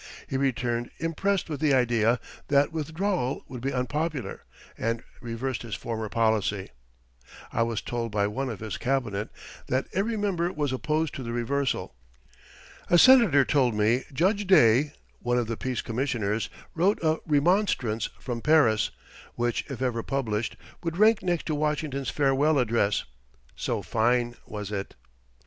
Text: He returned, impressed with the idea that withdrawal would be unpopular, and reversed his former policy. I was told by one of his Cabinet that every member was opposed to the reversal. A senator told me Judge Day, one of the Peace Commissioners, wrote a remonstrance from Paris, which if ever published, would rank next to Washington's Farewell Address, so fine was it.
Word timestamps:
He 0.25 0.35
returned, 0.35 0.89
impressed 0.97 1.47
with 1.47 1.59
the 1.59 1.75
idea 1.75 2.19
that 2.47 2.71
withdrawal 2.71 3.43
would 3.47 3.61
be 3.61 3.71
unpopular, 3.71 4.41
and 4.75 5.03
reversed 5.21 5.61
his 5.61 5.75
former 5.75 6.09
policy. 6.09 6.69
I 7.53 7.61
was 7.61 7.83
told 7.83 8.11
by 8.11 8.25
one 8.25 8.49
of 8.49 8.61
his 8.61 8.77
Cabinet 8.79 9.29
that 9.67 9.85
every 9.93 10.17
member 10.17 10.51
was 10.51 10.73
opposed 10.73 11.13
to 11.13 11.21
the 11.21 11.31
reversal. 11.33 11.93
A 12.89 12.97
senator 12.97 13.45
told 13.45 13.75
me 13.75 14.05
Judge 14.11 14.47
Day, 14.47 14.93
one 15.19 15.37
of 15.37 15.45
the 15.45 15.55
Peace 15.55 15.83
Commissioners, 15.83 16.49
wrote 16.73 16.97
a 17.03 17.17
remonstrance 17.27 18.09
from 18.19 18.41
Paris, 18.41 18.89
which 19.35 19.63
if 19.69 19.83
ever 19.83 20.01
published, 20.01 20.57
would 20.81 20.97
rank 20.97 21.21
next 21.21 21.45
to 21.45 21.53
Washington's 21.53 22.09
Farewell 22.09 22.57
Address, 22.57 23.03
so 23.55 23.83
fine 23.83 24.35
was 24.47 24.71
it. 24.71 24.95